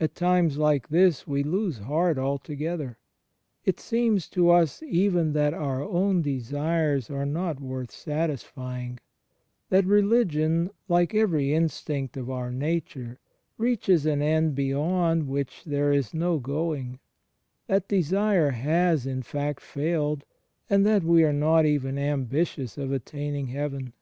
[0.00, 2.96] At times like this we lose heart altogether.
[3.66, 8.98] It seems to us even that our own desires are not worth satisfying;
[9.68, 13.20] that religion, like every instinct of our nature,
[13.58, 16.98] reaches an end beyond which there is no going;
[17.66, 20.24] that desire has, in fact, failed,
[20.70, 23.92] and that we are not even ambitious of attaining heaven.